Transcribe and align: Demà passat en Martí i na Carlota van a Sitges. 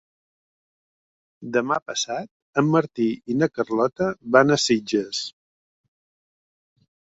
Demà 1.57 1.77
passat 1.89 2.61
en 2.61 2.71
Martí 2.77 3.05
i 3.35 3.37
na 3.43 3.49
Carlota 3.59 4.09
van 4.37 4.57
a 4.57 4.59
Sitges. 4.65 5.21